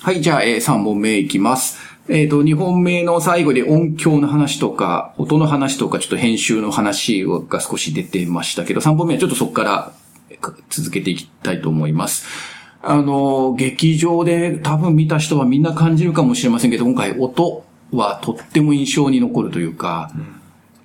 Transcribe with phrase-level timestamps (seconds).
[0.00, 1.76] はい、じゃあ、えー、3本目いきます。
[2.08, 9.92] えっ、と、2本目の最後で音響の話とか、音の話とか、ちょっと編集の話が少し出てましたけど、3本目はちょっとそこから
[10.30, 12.26] えー続けていきたいと思います。
[12.80, 20.12] あの、劇場で多分見た人はみんな感じるかもしれませんけど、今回音はとっても印象に残るというか、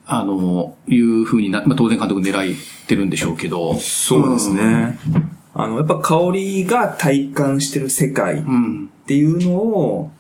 [0.07, 3.75] あの、いう風にな、まあ、当然監督狙ってるんでしょうけど。
[3.75, 4.98] そうですね。
[5.54, 8.89] あの、やっぱ香りが体感してる世界っうん。
[9.14, 10.11] ていうのを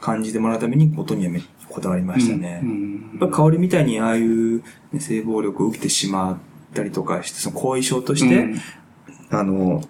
[0.00, 2.60] 感じてもらうために音にはめこだわりましたね。
[2.62, 3.18] うん。
[3.20, 6.38] やっぱ香りみたいにああいう、ね、性暴力を受けてしまっ
[6.72, 8.60] たりとかして、その後遺症として、うん
[9.30, 9.82] あの、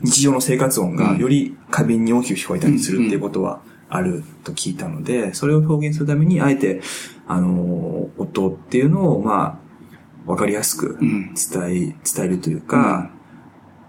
[0.00, 6.82] 日常の生活音がうんより過敏に大きく聞こえたりするっていうことはあると聞いたので、それを表現するために、あえて、
[7.26, 9.60] あの、音っていうのを、ま
[10.26, 13.10] あ、わかりやすくうん伝え、伝えるというか、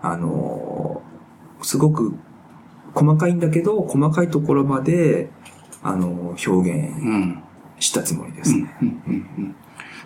[0.01, 1.01] あの、
[1.63, 2.13] すごく
[2.95, 5.29] 細かいんだけど、細かいところまで、
[5.83, 7.43] あの、表現うん。
[7.79, 8.73] したつもりですね。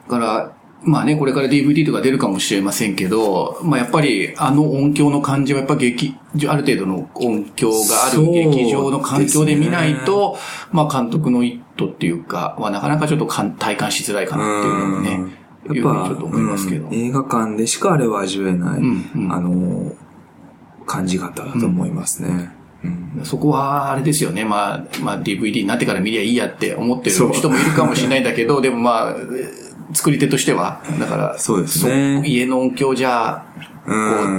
[0.08, 6.16] だから、まあね、これから DVD とか出るかもしれませんけど、まあやっぱりあの音響の感じはやっぱ劇、
[6.48, 10.38] ある程度の音響がある劇場の環境で見ないと、
[10.72, 15.12] まあ監督の意図っていうか、はなかなかちょっとかん体感しづらいかなっていうのもね、
[15.76, 16.88] いうふうにちょっと思いますけど。
[16.88, 19.94] うん映画館でしかあれは味わえない、うんうんあの、
[20.86, 22.30] 感じ方だと思いますね。
[22.30, 22.59] うん
[23.24, 24.46] そこは、あれですよね。
[24.46, 29.16] まあ、まあ DVD になってから見りゃいいやって思ってる人もいるかもしれないんだけど、 でもまあ、
[29.94, 32.22] 作り手としては、だから、そうですね。
[32.26, 33.44] 家の音響じゃ、
[33.86, 33.92] こ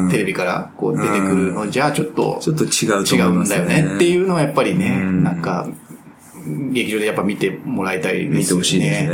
[0.06, 3.94] うテレビからこう出てくるのじゃ、ちょっとちょっと違うと違思いうますんだよね。
[3.97, 5.25] っていうのはやっぱりね、うん。
[5.25, 5.66] なんか、
[6.72, 8.38] 劇場でやっぱ見てもらいたいですよね。
[8.38, 9.10] 見てほしいですね。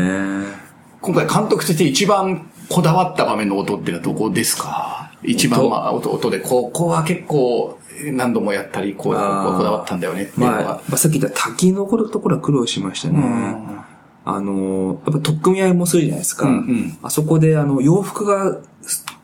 [1.01, 5.11] 今回監督として一番こだわった場面の音っていうのはどこですか？
[5.23, 7.79] 一番音まあ音音で、ここは結構
[8.13, 10.83] 何度もやったり、こう、こだわったんだよねっていうのまあ、は。
[10.89, 13.19] まあさっき言った滝のところは苦労しましたね。
[13.19, 13.81] うん。
[14.25, 16.47] あの、やっぱ取っ組み合いもするじゃないですか。
[16.47, 16.99] うんうん。
[17.03, 18.61] あそこであの洋服が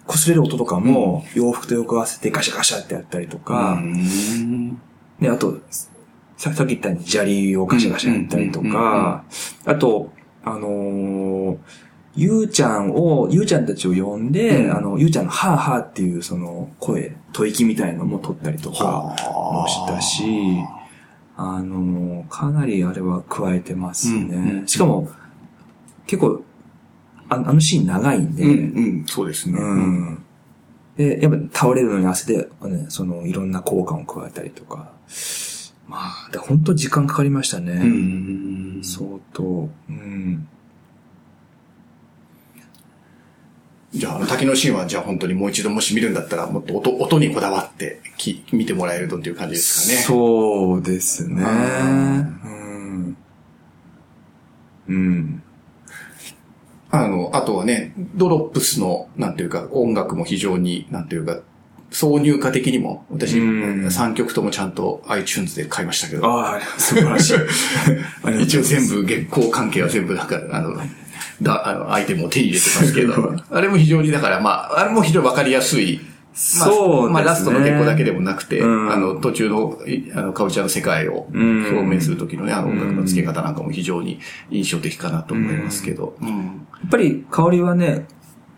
[0.07, 4.81] 擦れる音とかも、洋服と横合わせてガシャガシャってやったりとか、うん。
[5.21, 5.59] で、あと、
[6.37, 9.25] ささっき言ったように砂利をガシャガシャやったりとか、
[9.65, 10.13] あと、
[10.45, 11.57] あのー
[12.15, 19.15] ゆうちゃんを、ゆうちゃんたちを呼んで、うんあの、ゆうちゃんのハーハーっていうその声、吐息みたいのも取ったりとか
[19.53, 20.25] もしたし、
[21.37, 24.19] あのーかなりあれは加えてますね。
[24.21, 25.09] うんうんしかも、
[26.07, 26.43] 結構、
[27.29, 29.59] ああのシーン長いんで、うん、うん、そうですね。
[29.59, 30.23] うん。
[30.97, 34.93] で、やっぱ倒れるのに汗で、ね、その、いろんな効果を加えたりとか。
[35.89, 37.73] まあ、で本当時間かかりましたね。
[37.73, 39.69] うん相当。
[39.89, 40.49] うん。
[43.95, 50.01] じゃあ、滝のシーンは、じゃあ本当にもう一度もし見るんだったら、もっと音、音にこだわってき見てもらえるとっていう感じですかね。
[50.01, 51.45] そうですね。
[51.45, 53.17] あうん。
[54.89, 55.43] うん。
[56.91, 61.41] あの、あとはね、ドロップスの、なんていうか、音楽も非常に、なんていうか、
[61.91, 68.43] 挿入歌的にも、私、うん3曲ともちゃんと iTunes で買いましたけど、ああ、素晴らしい。
[68.43, 70.77] 一応全部月光関係は全部なんか、あの、
[71.41, 76.01] だ、あの、アイテムを手に入れてますけど、あれも非常に、だからまあ、あれも非常にわかりやすい。
[76.33, 77.13] まあそうですね。
[77.13, 78.91] まあ、ラストの月光だけでもなくて、うん。
[78.91, 81.67] あの、途中の、いあの、カウチャーの世界をうん。
[81.67, 84.19] 表明する時のね、あの音楽の付け方なんかも非常に
[84.51, 86.17] 印象的かなと思いますけど。
[86.21, 86.29] うん。
[86.29, 86.45] や
[86.87, 88.07] っぱり香りはね、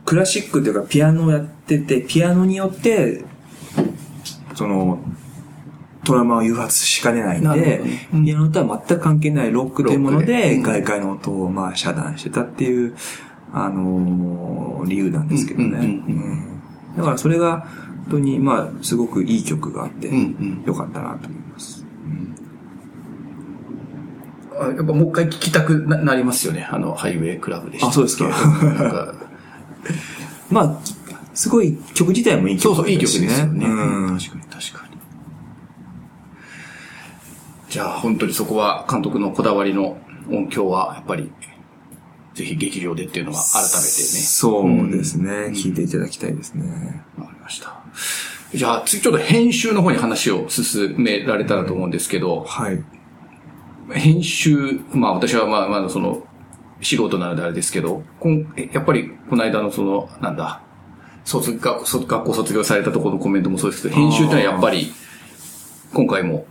[0.04, 3.24] クラシックっていうかピアノをやってて、ピアノによって、
[4.54, 5.00] その、
[6.04, 8.08] トラウマを誘発しかねないんでどね。
[8.14, 12.94] うん、ピアノとは全く関係ないロックっていうもので外界の音をまあ遮断してたっていう、
[13.52, 16.00] あのー理由なんですけどね。
[16.96, 17.66] だからそれが、
[18.04, 20.10] 本当にまあ、すごくいい曲があって
[20.66, 21.84] よかったなと思います。
[24.60, 26.68] あやっぱもう一回聞きたくななりますよね。
[26.70, 28.28] あの、ハイウェイクラブでしたあそうですか。
[28.28, 29.14] か。
[30.50, 30.78] まあ、
[31.34, 33.66] すごい曲自体もいい曲そうそう、いい曲ですよね。
[33.66, 34.18] うん。
[34.18, 34.83] 確かに確かに。
[37.74, 39.96] じゃあ、本当にそこは監督のこだわりの
[40.30, 41.32] 音響は、やっぱり、
[42.32, 43.82] ぜひ劇場でっていうのは改めてね。
[43.82, 45.30] そうですね。
[45.48, 47.04] 聞いていただきたいですね。
[47.18, 47.74] わかりました。
[48.54, 52.80] じゃあ、次ちょっと編集の方に話を進められたらと思うんですけど、はい。
[53.90, 56.24] 編集、まあ私はまあまあその、
[56.80, 60.62] 素人なのであれですけど、こんやっぱりこの間のその、なんだ、
[61.24, 64.92] 卒学卒学校卒業されたところのコメントもそうですけど、編集ってのはやっぱり、
[65.92, 66.46] 今回も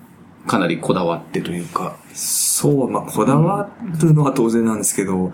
[0.47, 3.69] かなりこだわってというか、そう、まあ、こだわ
[4.01, 5.31] るのは当然なんですけど、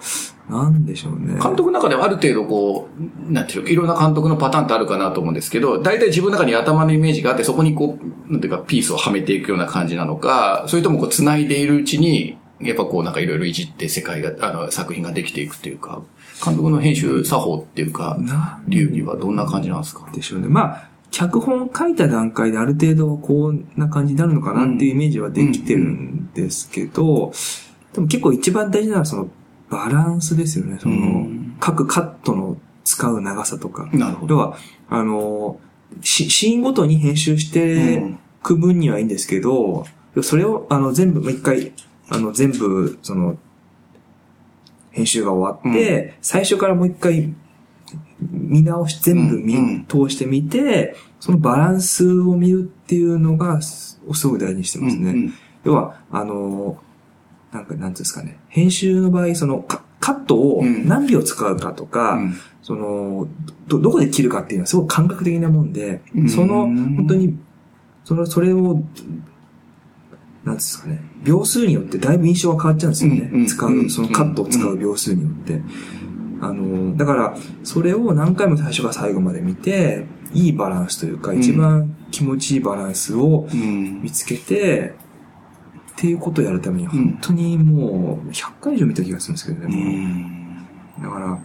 [0.50, 1.40] なんでしょうね。
[1.42, 2.90] 監督の中ではある程度こ
[3.28, 16.02] う、なんていうか、いろんな監督のパターンってあるかなと思うんですけど、大体自分の中に頭のイメージがあって、そこにこう、なんていうか、ピースをはめていくような感じなのか、それともこう、繋いでいるうちに、やっぱこう、なんかいろいろいじって世界が、あの、作品ができていくっていうか、
[16.44, 18.18] 監督の編集作法っていうか、
[18.68, 20.08] 流儀はどんな感じなんですか？
[20.14, 20.48] でしょうね。
[20.48, 27.32] まあ、脚本書いた段階である程度こんな感じになるのかなっていうイメージはできてるんですけど、
[27.94, 29.30] でも結構一番大事なのはその
[29.70, 30.78] バランスですよね。
[30.80, 31.28] その、
[31.60, 33.90] 各カットの使う長さとか。
[33.94, 34.36] なるほど。
[34.36, 34.58] 要は、
[34.90, 35.60] あの、
[36.02, 38.04] シシーンごとに編集して
[38.44, 39.86] く分にはいいんですけど、
[40.22, 41.72] それを、あの、全部、もう一回、
[42.10, 43.38] あの、全部、その、
[44.92, 47.34] 編集が終わって、最初からもう一回、
[48.20, 55.12] 見直し、全部見、うんうん通してみて、そのバランスを見るっていうのが、すすごく大事にしてますね。
[55.12, 55.34] うんうん
[55.66, 56.78] 要は、あの、
[57.52, 58.40] なんか、なんていうんですかね。
[58.48, 63.28] 編集の場合、その、カカットをうん何秒使うかとか、うんその、
[63.68, 67.38] ど、どこで切るかっていうのはすごく感覚的なもんで、うんその、本当に、
[68.06, 68.82] その、それを、
[70.44, 73.46] なんですかね、秒数によってだいぶ印象が変わっちゃうんですよね。
[73.48, 75.62] 使う、そのカットを使う秒数によって。
[76.42, 81.40] あの、だから、それを何回も最初から最後まで見て、いいバランスというか、ん。
[81.40, 84.02] 一番気持ちいいバランスをうん。
[84.02, 84.94] 見つけて、
[85.94, 90.66] っていうことをやるために、本当にもう、100回以上見た気がするんですけどうね、
[91.02, 91.40] だから、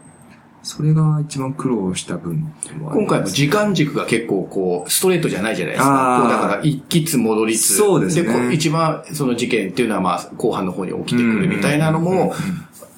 [0.64, 2.50] それが一番苦労した分
[2.80, 6.28] 今回も時間軸が結構こう、ストレートじゃないじゃないですあか。
[6.28, 7.76] だから一気つ戻りつ。
[7.76, 8.32] そうですね。
[8.32, 12.34] こう一番その事件っていうのはまあ後半の方に起きてくるみたいなのも、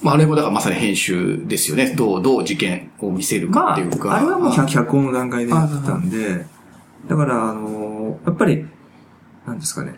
[0.07, 1.93] まああれもだからまさに編集ですよね。
[1.97, 4.15] どう、どう事件を見せるかまあ、っていうか。
[4.15, 6.47] あれはもう100、100本の段階でやってたんで、
[7.09, 8.65] だから、あのやっぱり、
[9.45, 9.97] なんですかね。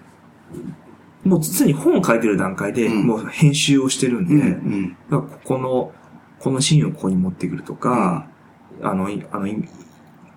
[1.25, 4.89] もう常に本を書いてる段階で、うんもう編集をしてるんで、うん、うん。
[4.89, 5.93] だからここの、
[6.39, 8.29] このシーンをここに持ってくるとか、
[8.81, 9.63] あの、いあの、いいわ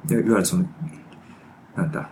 [0.09, 0.65] ゆるその、
[1.77, 2.09] なんだ、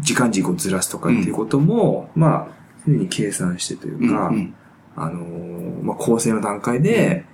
[0.00, 2.54] 時間軸をずらすとかっていうことも、まあ、
[2.84, 4.54] 常に計算してというか、うんうん
[4.96, 7.24] あのーまあ、構成の段階で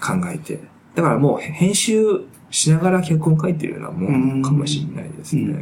[0.00, 0.60] 考えて、
[0.94, 5.52] だからもう編集しながら脚本書いてるようなもんかもしれないですね。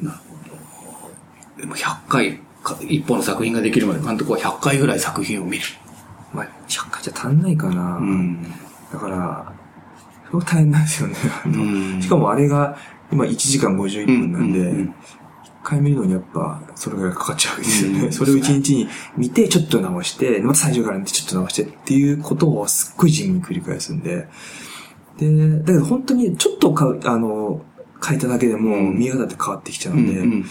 [0.00, 0.36] なるほ
[1.56, 1.60] ど。
[1.60, 5.64] でも100回か、一本の作品ができるまで監督は100回ぐらい作品を見る。
[6.32, 7.96] まあ、100回じゃ足んないかな。
[7.96, 8.42] うん。
[8.92, 9.52] だから、
[10.26, 11.14] すごく大変なんですよね。
[12.02, 12.76] しかもあれが
[13.12, 14.90] 今1時間51分なんで、
[15.66, 18.00] 回見るのにやっぱそれぐらいかかっちゃうわけですよね。
[18.02, 18.12] うん。
[18.12, 24.28] それを1日に見てちょっと直して、また最初から見てちょっと直してっていうことをすっごい地味に繰り返すんで、
[25.18, 27.64] で、だけど本当にちょっとかあの、
[28.00, 28.98] 書いただけでもうん。
[28.98, 30.44] 見え方って変わってきちゃうんで、うんうん。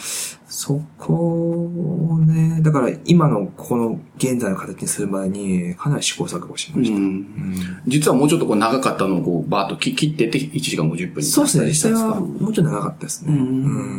[0.48, 6.98] そこをね、だから今のこの現在の形にする前にかなり試行錯誤しました。
[6.98, 7.04] うん。
[7.04, 7.56] うん。
[7.88, 13.34] 実はもうちょっとこう長かったのをこうバーッと切切ってって1時間50分にそうですね、実際はもうちょっと長かったですね。
[13.34, 13.40] うん。
[13.40, 13.42] う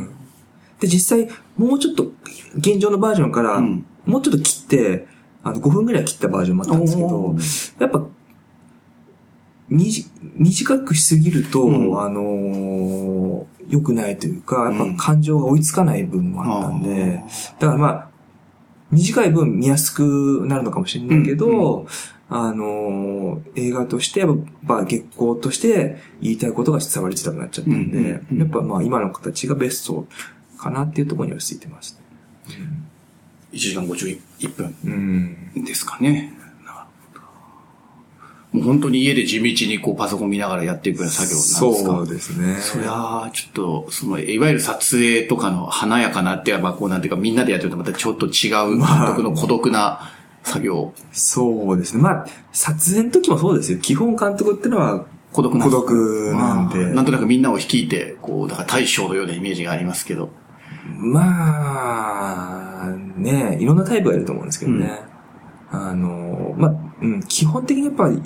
[0.03, 0.11] ん
[0.81, 2.13] で、実際、もうちょっと、
[2.57, 3.87] 現状のバージョンから、うん。
[4.05, 5.07] もうちょっと切って、
[5.43, 8.07] あの、5分ぐらい切ったバージョンもあったんですけおどー、やっぱ、
[9.69, 12.01] 短くしすぎると、うん。
[12.01, 14.93] あのー良くないというか、やうん。
[14.93, 17.21] っぱ感情が追いつかない部分もあったんで、
[17.59, 18.09] だからまあ、
[18.93, 21.87] 短い分見やすくなるのかもしれないけど、うん。
[22.29, 24.37] あのー映画として、やっ
[24.69, 28.05] ぱ月光として言いたいことが伝わりづらくなっちゃったんで、うん。
[28.05, 28.27] うん。
[28.31, 28.39] うん。
[28.39, 30.07] やっぱまあ今の形がベスト
[30.67, 31.99] かなっていうところに落ち着いてます
[32.49, 32.57] ね。
[33.53, 35.65] 1時間51分うん。
[35.65, 36.33] ですかね。
[38.53, 41.55] もう本当に家で地道にこうパソコン見ながらやっていくような作業なんです
[41.85, 41.85] か？
[41.85, 42.57] そうですね。
[42.61, 50.11] そりゃあ、ちょっと、その、いわゆる撮影とかの華やかなって言えば、こうなんていうか、みんなでやってるとまたちょっと違う監督の孤独な
[50.43, 50.95] 作業。
[51.13, 52.03] そうですね。
[52.03, 53.79] まあ、撮影の時もそうですよ。
[53.79, 56.79] 基本監督ってのは孤独な孤独なんで。
[56.79, 60.31] まあなんとなくみんなを率いて、こう、だから大将のようなイメージがありますけど。
[60.99, 65.01] まあ、ね、いろんなタイプがいると思うんですけどね。
[65.71, 68.23] あの、まあ、うん、基本的にやっぱり、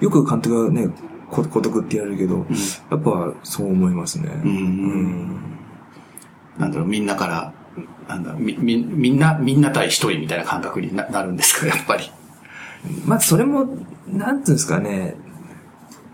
[0.00, 0.88] よく監督がね、
[1.30, 2.46] こ孤独ってやるけど、
[2.90, 4.28] やっぱそう思いますね。
[4.44, 5.52] うんうん
[6.58, 7.52] なんだろう、みんなから、
[8.08, 12.10] なんだみ、み、みんな、みんな対一人みたいな感覚にななるんですか、 やっぱり。
[13.06, 13.66] まあ、それも、
[14.06, 15.16] なんていうんですかね。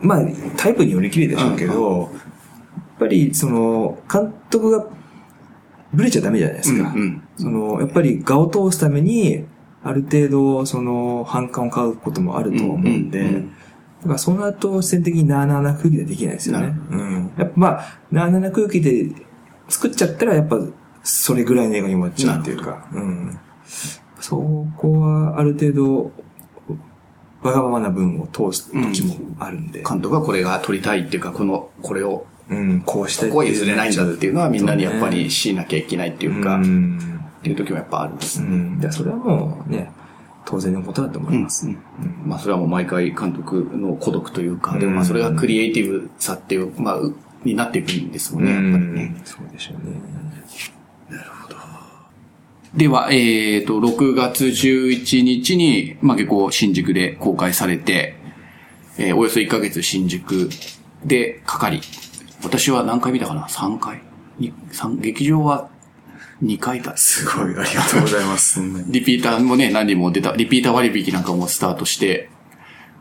[0.00, 0.20] まあ、
[0.56, 2.10] タイプによりきりでしょうけど、やっ
[3.00, 4.86] ぱり、その、監督が、
[5.92, 6.92] ブレちゃダメじゃないですか。
[6.94, 9.44] うんうんその、やっぱり、画を通すために、
[9.82, 13.52] ある程度、その、反感を買うこともあるとは思うんで、うんうんうん
[13.98, 16.72] だから、その後、自然的になあなあな空気でできないですよね。
[16.90, 17.32] うん。
[17.36, 19.10] やっぱ、まあ、なあなあな空気で
[19.68, 20.56] 作っちゃったら、やっぱ、
[21.02, 23.38] それぐらいの映画に終わっちゃうっていうか、うん。
[24.20, 24.36] そ
[24.76, 26.12] こは、ある程度、
[27.42, 29.82] わがままな文を通す時もあるんで。
[29.82, 37.18] 監督はこれが撮りたいっていうか、この、これを、うん、こうしたいここは譲れないんだっていうのはみんなにやっぱりねしなきゃいけないっていうか、うっん。
[37.42, 38.46] ていう時もやっぱあるんですね。
[38.48, 38.80] うん。
[38.80, 39.90] でそれはもうね、
[40.44, 41.66] 当然のことだと思います。
[41.66, 41.78] うん
[42.24, 47.14] まあそれはもう毎回監督の孤独というか、うんでもまあそれがクリエイティブさっていう、まあ、う
[47.44, 49.20] になっていくんですもんね、やっぱりね。
[49.24, 49.96] そうでしょうね。
[52.74, 58.16] では、えっ、と、6月11日に、まあ結構新宿で公開されて、
[58.98, 60.50] えーおよそ1ヶ月新宿
[61.04, 61.80] でかかり、
[62.48, 64.00] 私は何回見たかな ?3 回
[65.00, 65.68] 劇場は
[66.42, 66.96] 2回だ。
[66.96, 68.60] すごい、ありがとうございます。
[68.88, 72.30] リピーターもね、何人も出た、リピーター割引なんかもスタートして、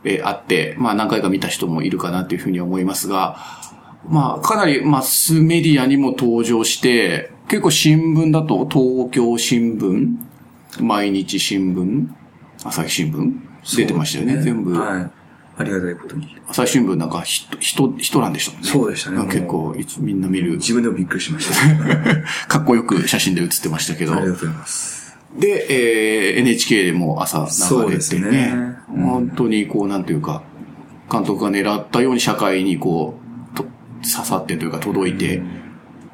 [0.04, 3.38] えーあって、まあ何回か見た人もいるかなというふうに思いますが、
[4.08, 10.16] まあかなりマスメディアにも登場して、結構新聞だと東京新聞、
[10.80, 12.08] 毎日新聞、
[12.64, 14.78] 朝日新聞出てましたよね、全部。
[14.78, 15.17] はい。
[15.58, 16.36] ありがたいことに。
[16.48, 18.68] 朝日新聞なんか人、人、人なんでしたもんね。
[18.68, 20.52] そうでしたね結構いつみんな見る。
[20.52, 22.46] 自分でもびっくりしました。
[22.46, 24.14] かっこよく写真で写ってましたけど。
[24.14, 25.16] ありがとうございます。
[25.36, 30.42] で、えー NHK でも朝そう流れてねですねうん本当にこう、なんていうか、
[31.10, 33.18] 監督が狙ったように社会にこ
[33.52, 33.64] う、と
[34.02, 35.42] 刺さってというか届いて、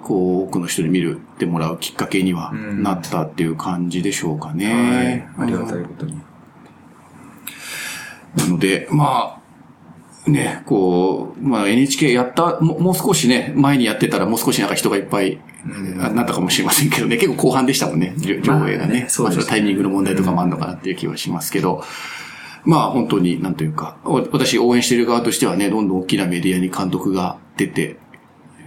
[0.03, 5.29] こう、多くの人に見るってもらうきっかけにはうんなったっていう感じでしょうかはいね。。
[5.39, 6.21] ありがたいことに。
[8.37, 9.41] なので、ま
[10.27, 15.41] あ、ね、こう、まあ NHK やった、ももう少しね、前にやってたらもう少しなんか人がいっぱい、
[16.01, 18.79] あなったかもしれませんけどね、結構後半でしたもんね、上上映がね。
[18.79, 19.07] まあね。
[19.09, 21.85] そうですまあれはタイミングの問題とかもあるのかなっていう気はしますけど、
[22.65, 27.97] まあ本当に、なんというか、お私応援している側としてはね、どんどん大きなメディアに監督が出て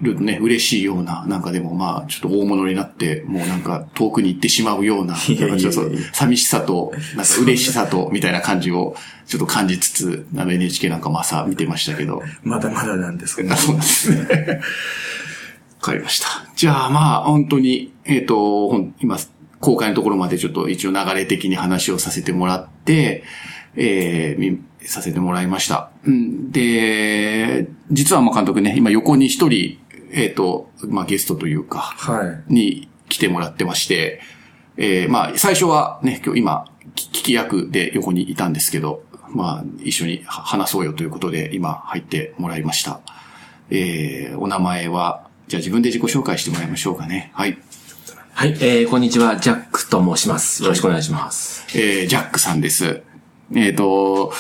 [0.02, 5.16] るね、嬉しいような、なんかでもまあ、ちょっと大物になって、もうなんか遠くに行ってしまうような、
[6.14, 13.58] 寂しさと、なんか嬉しさと、みたいな感じを、ちょっと感じつつ、NHK なんかも朝見てましたけど、まだまだなんですけどあ。
[13.58, 14.62] そうですね。
[15.80, 16.28] わかりました。
[16.56, 19.18] じゃあまあ、本当に、えっ、と、ほん今、
[19.60, 23.24] 公開のところまでちょっと一応流れ的に話をさせてもらって、
[23.76, 25.92] えー、みさせてもらいました。
[26.06, 29.80] うん、で、実はまあ監督ね、今横に一人、
[30.12, 32.54] えっ、と、まあゲストというか、はい。
[32.54, 34.22] に来てもらってまして、
[34.78, 43.02] えー、まあ、最初はね、今日今、き聞き役で横にいたんですけど、まあ、一緒には話そうよということで、今入ってもらいました。
[43.70, 47.32] えー、お名前は、じゃあ自分で自己紹介してもらいましょうかね。
[47.34, 47.58] はい。
[48.34, 50.62] はい、えー、こんにちは、ジャックと申します。
[50.62, 51.66] よろしくお願いします。
[51.78, 53.02] えー、ジャックさんです。
[53.56, 54.32] えっ、と、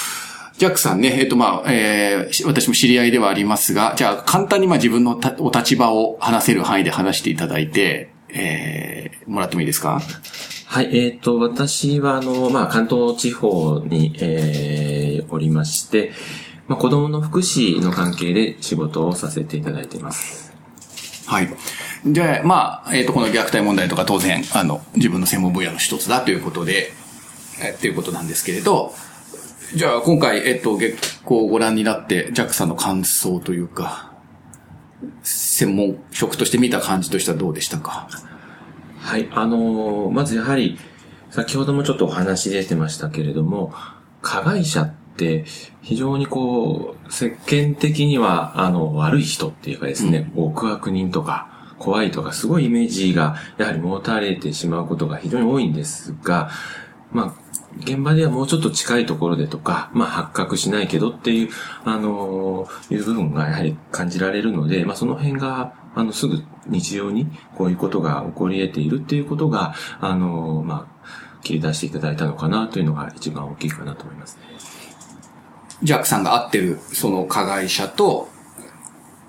[0.57, 10.01] ジャックさんね、えっ、と、まあ、えーし私も知り合いではありますが、じゃあ、簡単にまあ自分のたお立場を話せる範囲で話していただいて、えー、もらってもいいですか？
[10.65, 16.11] はい、えっ、と、私は、あの、まあ、関東地方に、えー、おりまして、
[16.67, 20.53] まあ、子供の福祉の関係で仕事をさせていただいています。
[21.27, 21.49] はい。
[22.03, 26.91] で、まあ、えっ、と、この虐待問題とか当然、あの、自分の専門分野の一つだということで、
[27.61, 28.93] えっていうことなんですけれど、
[29.75, 34.13] じゃあ今回、えっ、と、月光をご覧になって、ジャックさんの感想というか、
[35.24, 38.07] 専門職として見た感じとしてはどうでしたか？
[39.00, 40.79] はい、あのーまずやはり、
[41.31, 43.74] 先ほどもちょっとお話出てましたけれども、
[44.21, 45.43] 加害者って
[45.81, 56.50] 非常にこう、世間的には、あの、悪い人っていうかですね、極悪人とか、怖いとか、すごいイメージが、やはり持たれてしまうことが非常に多いんですが、
[57.11, 57.33] まあ、
[57.79, 61.49] 現場ではもうちょっと近いところでとか、まあ発覚しないけどっていう、
[61.85, 74.43] あのーいう部分がやはり感じられるので、まあその辺が、あの、すぐ日常にこういうことが起こり得ているっていうことが、あのーまあ、切り出していただいたのかなというのが一番大きいかなと思いますね。
[75.83, 78.29] ジャックさんが会ってる、その加害者と、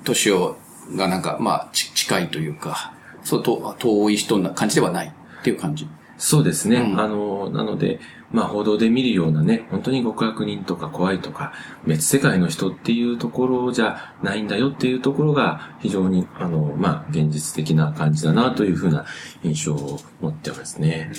[0.04, 0.56] 年を
[0.96, 5.86] がなんか、まあ、近いというか、そう、と遠い人な感じではないっていう感じ？
[6.18, 6.78] そうですね。
[6.78, 8.00] うんあの、なので、
[8.32, 11.52] まあ報道で見るようなね、本当に極悪人とか怖いとか、
[11.86, 19.06] 別世界の人っていうところじゃないんだよっていうところが非常に、あの、まあ現実的な感じだなというふうな
[19.44, 21.12] 印象を持ってますね。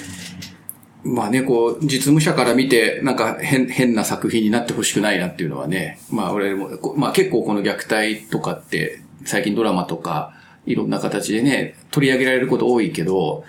[1.03, 10.33] まあね、こう、実務者から見て、なんか変、変な作品になってほしくないなっていうのはね、まあ俺も、こまあ結構この虐待とかって、最近ドラマとか、
[10.65, 13.45] いろんな形でね、取り上げられること多いけど、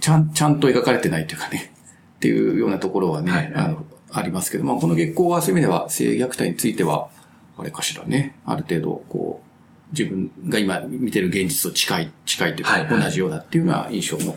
[0.00, 1.72] ちゃん、ちゃんと描かれてないというかね、
[2.16, 3.52] っていうようなところはね、はい。
[3.54, 7.08] あの、ありますけど、まあこの月光はそういう意味では、性虐待については、
[7.56, 14.36] あれかしらね、ある程度、こう、自分が今見てる現実と近い、近いというか、同じようだっていうような印象も、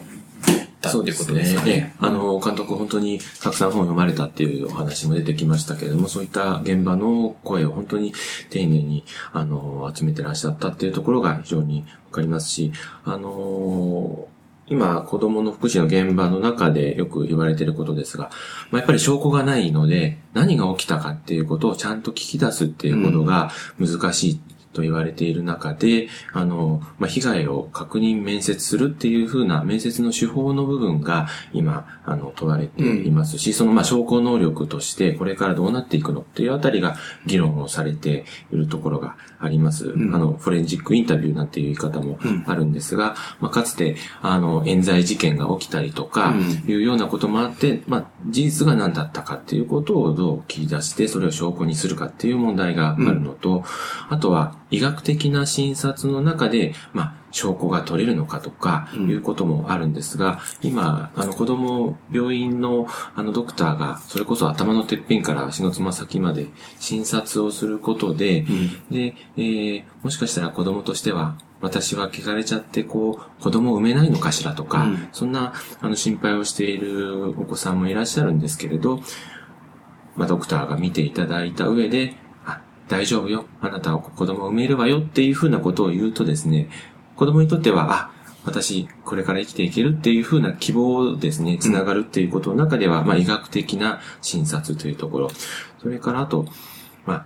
[0.82, 1.96] だっったっていうことですかね。
[2.00, 8.14] あの、監督本当にたくさん本を読まれたっていうお話も出てきましたけれども、そういった現場の声を本当に
[8.50, 12.72] 丁寧に、あの、集めてらっしゃったっていうところが非常にわかりますし、
[13.04, 14.28] あの、
[14.70, 18.30] 今、子供の福祉の現場の中でよく言われていることですが、
[18.70, 24.42] まあ、やっぱり証拠がないので、何が起きたかっていうことをちゃんと聞き出すっていうことが難しい
[24.78, 36.96] と言われている中で、あの、まあ、被害を確認面接するっていうふうな面接の手法の部分が今、あの、問われていますし、うん、その、ま、証拠能力としてこれからどうなっていくのっていうあたりが
[37.26, 39.88] 議論をされているところがあります。
[39.88, 46.34] うん、あの、フォレンジックインタビューなんていう言い方もあるんですが、うん、まあ、かつて、あの、冤罪事件が起きたりとか、
[46.68, 53.64] いうようなこともあって、まあ、事実が何だったかっていうことをどう切り出して、それを証拠にするかっていう問題があるのと、
[54.10, 66.48] あとは、医学的な診察の中で、まあ、証拠が取れるのかとか、いうこともあるんですが、うん、今、あの、子供、病院の、あの、ドクターが、それこそ頭のてっぺんから足のつま先まで
[66.80, 79.02] 診察をすることで、うん、で、えー、もしかしたら子供としては、私は汚れちゃって、こう、子供を産めないのかしらとか、うん、そんな、あの、心配をしているお子さんもいらっしゃるんですけれど、
[80.16, 82.16] まあ、ドクターが見ていただいた上で、
[82.88, 83.46] 大丈夫よ。
[83.62, 86.70] あなたは子供を産めるわよっていうふうなことを言うとですね、
[87.16, 88.12] 子供にとっては、あ、
[88.46, 95.30] 私、これから生きていけるっていうふうな希望ですね、つながるっていうことの中では、まあ、医学的な診察というところ。
[95.82, 96.46] それからあと、
[97.06, 97.26] まあ、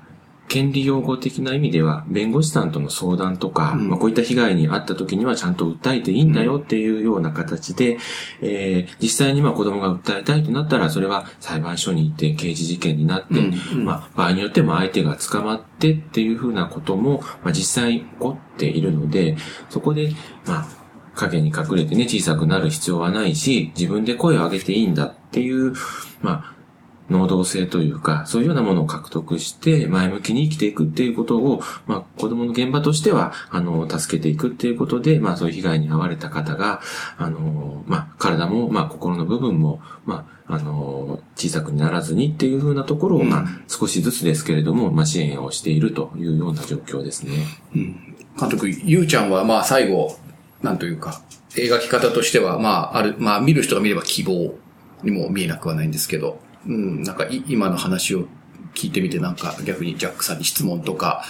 [0.51, 7.97] 権利擁護的な意味では、弁護士さんとの相談とか、うん、まあ、こういった被害に遭った時にはちゃんと訴えていいんだよっていうような形で、
[8.41, 19.37] えー、実際にまあ子供が訴えたいとなったら、それは裁判所に行って刑事事件になって、うん、まあ、場合によっても相手が捕まってっていうふうなことも、まあ、実際起こっているので、
[19.69, 20.11] そこで、
[20.45, 20.67] まあ、
[21.15, 25.73] 影に隠れてね、小さくなる必要はないし、自分で声を上げていいんだっていう、
[26.21, 26.50] まあ、
[27.11, 36.81] 能動性というか、そういうようなものを獲得して、前向きに生きていくっていうことを、まあ、子供の現場としては、あの、助けていくっていうことで、まあ、そういう被害に遭われた方が、
[37.17, 47.45] あの、まあ、体も、まあ、心の部分も、まあ、あの、小さくならずにっていうふうなところを、まあ、少しずつですけれども、まあ、支援をしているというような状況ですね。
[47.75, 48.15] うん。
[48.39, 50.17] 監督、ゆうちゃんは、まあ、最後、
[50.61, 54.53] なんというか、描き方としては、まあ、ある、まあ、見る人が見れば希望
[55.03, 58.27] にも見えなくはないんですけど、うん、なんか今の話を
[58.73, 61.23] 聞いてみて、なんか逆にジャックさんに質問とか、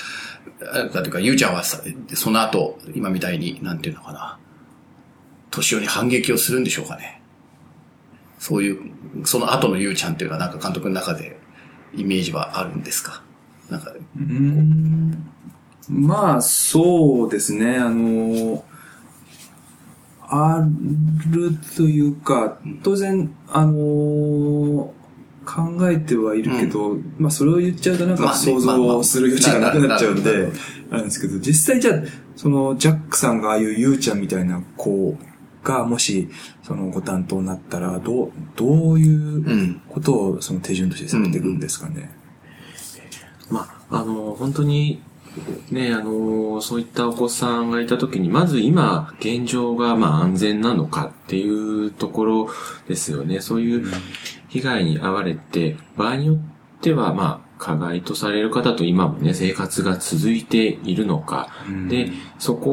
[0.59, 1.81] だというか、ゆうちゃんはさ、
[2.13, 4.37] その後、今みたいに、なんていうのかな、
[5.49, 7.21] 年寄り反撃をするんでしょうかね。
[8.39, 8.79] そういう、
[9.23, 11.39] その後のゆうちゃんっていうのは、なんか監督の中で
[11.95, 13.23] イメージはあるんですか？
[13.69, 13.91] なんか。
[14.15, 15.31] うん。
[15.89, 17.77] まあ、そうですね。
[17.77, 18.63] あの、
[20.21, 20.65] あ
[21.29, 24.93] るというか、当然、あの
[25.53, 30.49] 考えてはいるけど、うん、まあそれを言っちゃうとなんか想像する余地がなくなっちゃうんで、
[30.91, 31.95] あるんですけど、実際じゃあ、
[32.35, 35.17] そのジャックさんがああいうゆうちゃんみたいな子
[35.63, 36.29] がもし、
[36.63, 42.09] そのご担当になったら、どう、どういうことをその手順としてされていくんですかね？
[43.49, 45.01] うん、まあ、あの、本当に
[45.69, 52.49] ね、あのそういったお子さんがいたときに、まず今、現状がまあ安全なのかっていうところ
[52.89, 53.39] ですよね。
[53.39, 53.85] そういう
[54.51, 56.37] 被害に遭われて、場合によっ
[56.81, 61.49] てはまあ、加害とされる方と今もね、生活が続いているのか。
[61.89, 62.71] で、そこ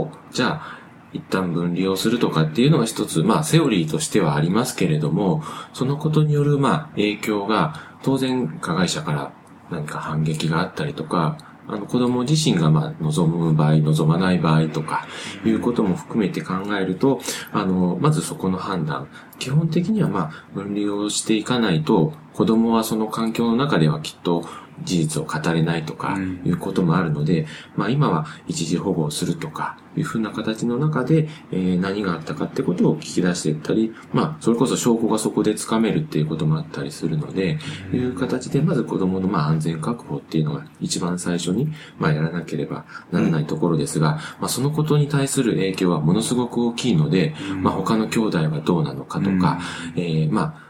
[0.00, 0.78] を、じゃあ、
[1.12, 5.42] 一旦分離をするとかっていうのが一つ、まあ、セオリーとしてはありますけれども、
[5.74, 9.32] そのことによる、まあ、影響が、当然、加害者から
[9.70, 11.36] 何か反撃があったりとか、
[11.72, 15.06] あの子供自身がまあ望む場合、望まない場合とか、
[15.44, 17.20] いうことも含めて考えると、
[17.52, 19.08] あの、まずそこの判断。
[19.38, 24.44] 基本的にはまあ分離をしていかないと、子供はその環境の中ではきっと
[24.82, 37.58] 事実を語れないとかいうこともあるので、うん、まあ今は一時保護をするとかいうふうな形の中で、えー、何があったかってことを聞き出していったり、まあそれこそ証拠がそこでつかめるっていうこともあったりするので、
[37.92, 49.60] うん、いう形でまず子供のまあ安全確保っていうのが一番最初にまあやらなければならないところですが、まあそのことに対する影響はものすごく大きいので、まあ他の兄弟はどうなのかとか、
[49.96, 50.69] えー、まあ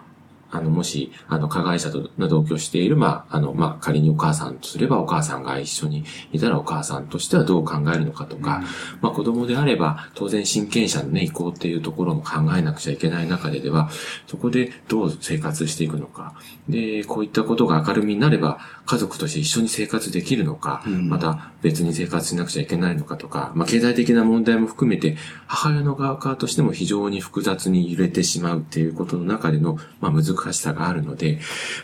[0.50, 8.64] あの、もし、あの、加害者と同居している、まあ、あの、まあ、仮にお母さんとすれば、お母さんが一緒にいたら、お母さんとしてはどう考えるのかとか、うん、
[9.00, 13.90] まあ、子供であれば、当然親権者のね、意向っていうところも考えなくちゃいけない中ででは、
[14.26, 16.34] そこでどう生活していくのか。
[16.68, 18.58] で、こういったことが明るみになれば、
[18.90, 21.08] 家族として一緒に生活できるのか、うん。
[21.08, 31.38] また別に生活しなくちゃいけないのかとか、まあ、経済的な問題も含めて、母親の側からとしても非常に複雑に揺れてしまうっていうことの中での、まあ、難しさがあるので、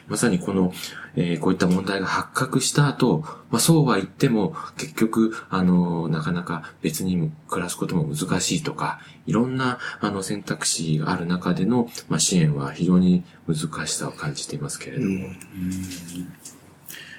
[0.09, 0.73] まさにこの、
[1.15, 15.29] えーこういった問題が発覚した後、まあ、そうは言っても、結局、あの、なかなか別に暮らすことも難しいとか、いろんな、あの、選択肢がある中での、まあ、支援は非常に難しさを感じていますけれども。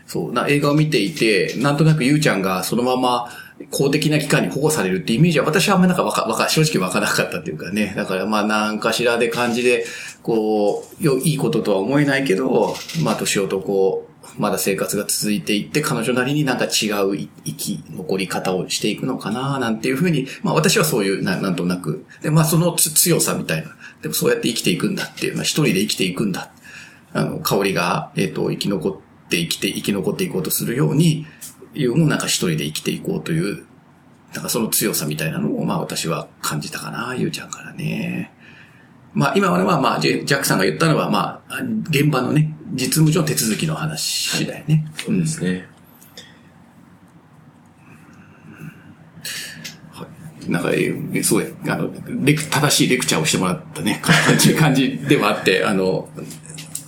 [0.08, 3.30] そう、な、映画を見ていて、なんとなくゆうちゃんがそのまま
[3.72, 7.94] 公的な機関に保護されるってイメージは私はあんまりなんかわか、わか、正直わからなかったっていうかね。
[7.96, 9.86] だからまあなんかしらで感じで、
[10.24, 22.06] こう、よ、いいこととは思えないけど、まあ年をとこう、まだ生活が続いていって、彼女なりになんか違う生き残り方をしていくのかな、なんていうふうに、まあ私はそういう、ななんとなく。
[22.22, 23.76] で、まあそのつ強さみたいな。
[24.02, 26.52] でもそうやって生きていくんだっていう、まあ一人で生きていくんだ。
[27.14, 31.26] あの、香りが、えっ、と、生き残って生きて、生き残っていこうとするように、
[31.74, 33.66] いうのをなんか一人で生きていこうという、
[34.34, 38.32] なんかその強さみたいなのを、まあ私は感じたかな、ゆうちゃんからね。
[39.14, 44.86] まあ今までは、まあジャックさんが言ったのは、まあ、現場のね、実務上手続きの話だよね。
[44.96, 45.68] そうですね。
[50.48, 56.10] なんか、えーすごい、あの、正しいレクチャーをしてもらったね、感じ、感じではあって、あの、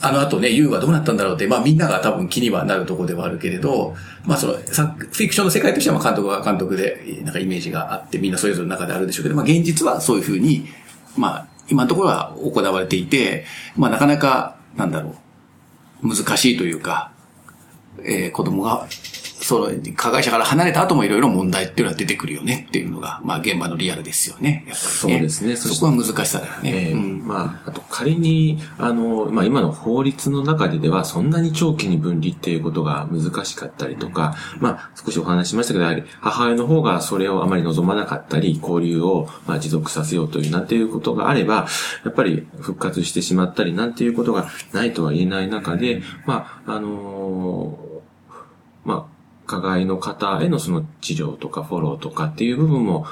[0.01, 10.67] あの後ね、優はどうなったんだろうって、まあみんなが多分気にはなるところではあるけれど、まあその、フィクションの世界としては監督は監督で、なんかイメージがあって、みんなそれぞれの中であるでしょうけど、まあ現実はそういうふうに、
[11.17, 15.15] まあ今のところは行われていて、まあなかなか、なんだろ
[16.01, 17.11] う、難しいというか、
[18.03, 18.87] えー子供が、
[19.49, 24.63] その、加害者から離れた後もいろいろ問題っていうのは出てくるよねっていうのが、まあ現場のリアルですよね。
[24.67, 26.71] やっぱりねそうですねそこは難しさだよね。
[26.71, 41.67] ええうんまあ、あと仮に、あの、まあ今の法律の中でではそんなに長期に分離っていうことが難しかったりとか、まあ少しお話ししましたけど、やはり母親の方がそれをあまり望まなかったり、交流をまあ持続させようというなんていうことがあれば、
[42.05, 47.79] やっぱり復活してしまったりなんていうことがないとは言えない中で、まあ、あの
[48.85, 49.08] まあ、
[49.49, 53.07] 加害の方へのその治療とかフォローとかっていう部分も、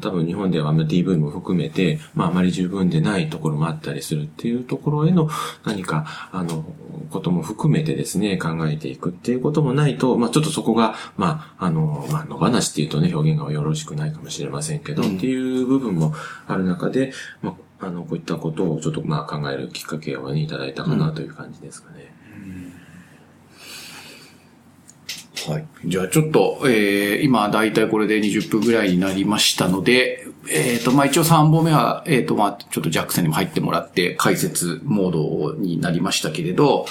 [0.00, 5.28] 多分日本では DV も含めて、まああまり十分でないところもあったりするっていうところへの
[5.64, 6.64] 何か、あの、
[7.10, 16.14] ことも含めてですね、考えていくっていうこともないと、まあちょっとそこが、まあ、あの、まあ野放しっていうとね、表現がよろしくないかもしれませんけど、っていう部分も
[16.46, 22.14] ある中で、まあ、あの、こういったことをちょっとまあ考えるきっかけをね、いただいたかなという感じですかね。
[25.48, 25.66] はい。
[25.84, 36.86] じゃあちょっと、えー、今だいたいこれで20分ぐらいになりましたので、えっ、と、まあ、一応3本目は、えっ、と、まあ、ちょっとジャックさんにも入ってもらって解説モードになりましたけれど、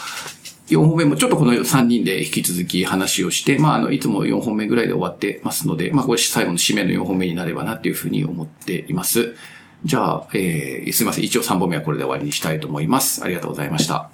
[0.70, 9.36] 4本目もちょっとこの3人で引き続き話をして、まあ、あの、いつも4本目ぐらいで終わってますので、まあ、これ最後の締めの4本目になればなっていうふうに思っています。
[9.84, 11.24] じゃあ、えー、すいません。
[11.24, 13.24] 一応3本目はこれで終わりにしたいと思います。
[13.24, 14.10] ありがとうございました。